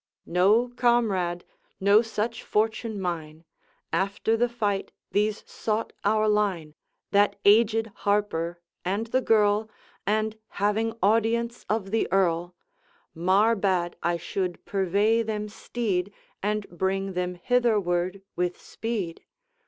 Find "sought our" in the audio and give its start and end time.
5.47-6.27